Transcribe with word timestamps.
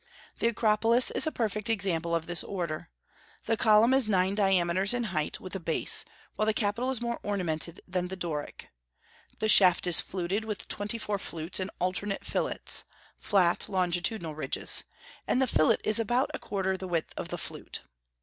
The 0.39 0.47
Acropolis 0.47 1.11
is 1.11 1.27
a 1.27 1.31
perfect 1.31 1.69
example 1.69 2.15
of 2.15 2.25
this 2.25 2.43
order. 2.43 2.89
The 3.45 3.55
column 3.55 3.93
is 3.93 4.07
nine 4.07 4.33
diameters 4.33 4.95
in 4.95 5.03
height, 5.13 5.39
with 5.39 5.55
a 5.55 5.59
base, 5.59 6.05
while 6.35 6.47
the 6.47 6.55
capital 6.55 6.89
is 6.89 7.01
more 7.01 7.19
ornamented 7.21 7.81
than 7.87 8.07
the 8.07 8.15
Doric. 8.15 8.69
The 9.37 9.47
shaft 9.47 9.85
is 9.85 10.01
fluted 10.01 10.43
with 10.43 10.67
twenty 10.67 10.97
four 10.97 11.19
flutes 11.19 11.59
and 11.59 11.69
alternate 11.77 12.25
fillets 12.25 12.83
(flat 13.19 13.69
longitudinal 13.69 14.33
ridges), 14.33 14.85
and 15.27 15.39
the 15.39 15.45
fillet 15.45 15.77
is 15.83 15.99
about 15.99 16.31
a 16.33 16.39
quarter 16.39 16.75
the 16.75 16.87
width 16.87 17.13
of 17.15 17.27
the 17.27 17.37
flute. 17.37 17.81